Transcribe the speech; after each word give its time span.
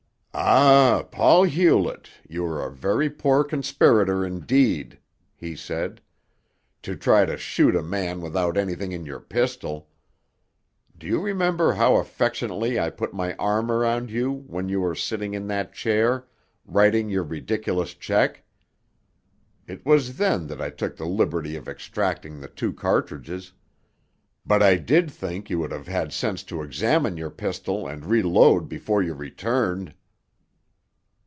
"Ah, 0.33 1.03
Paul 1.11 1.43
Hewlett, 1.43 2.09
you 2.27 2.45
are 2.45 2.65
a 2.65 2.71
very 2.71 3.09
poor 3.09 3.43
conspirator, 3.43 4.25
indeed," 4.25 4.97
he 5.35 5.57
said, 5.57 5.99
"to 6.83 6.95
try 6.95 7.25
to 7.25 7.35
shoot 7.35 7.75
a 7.75 7.83
man 7.83 8.21
without 8.21 8.55
anything 8.55 8.93
in 8.93 9.05
your 9.05 9.19
pistol. 9.19 9.89
Do 10.97 11.05
you 11.05 11.19
remember 11.19 11.73
how 11.73 11.97
affectionately 11.97 12.79
I 12.79 12.89
put 12.89 13.13
my 13.13 13.33
arm 13.35 13.69
round 13.69 14.09
you 14.09 14.31
when 14.31 14.69
you 14.69 14.79
were 14.79 14.95
sitting 14.95 15.33
in 15.33 15.47
that 15.47 15.73
chair 15.73 16.27
writing 16.65 17.09
your 17.09 17.23
ridiculous 17.23 17.93
check? 17.93 18.41
It 19.67 19.85
was 19.85 20.15
then 20.15 20.47
that 20.47 20.61
I 20.61 20.69
took 20.69 20.95
the 20.95 21.05
liberty 21.05 21.57
of 21.57 21.67
extracting 21.67 22.39
the 22.39 22.47
two 22.49 22.71
cartridges. 22.71 23.51
But 24.45 24.63
I 24.63 24.77
did 24.77 25.11
think 25.11 25.49
you 25.49 25.59
would 25.59 25.73
have 25.73 25.87
had 25.87 26.13
sense 26.13 26.41
to 26.43 26.61
examine 26.63 27.17
your 27.17 27.31
pistol 27.31 27.85
and 27.85 28.05
reload 28.05 28.69
before 28.69 29.03
you 29.03 29.13
returned." 29.13 29.93